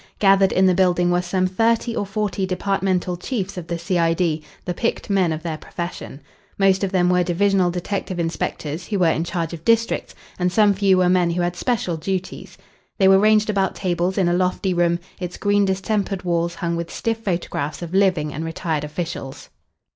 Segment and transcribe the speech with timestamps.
[0.17, 4.73] Gathered in the building were some thirty or forty departmental chiefs of the C.I.D., the
[4.73, 6.21] picked men of their profession.
[6.57, 10.73] Most of them were divisional detective inspectors who were in charge of districts, and some
[10.73, 12.57] few were men who had special duties.
[12.97, 16.89] They were ranged about tables in a lofty room, its green distempered walls hung with
[16.89, 19.49] stiff photographs of living and retired officials.